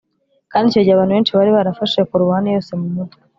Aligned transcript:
kandi 0.51 0.65
icyo 0.67 0.81
gihe 0.83 0.93
abantu 0.95 1.13
benshi 1.15 1.35
bari 1.37 1.51
barafashe 1.57 1.99
korowani 2.09 2.47
yose 2.55 2.71
mu 2.79 2.87
mutwe 2.95 3.21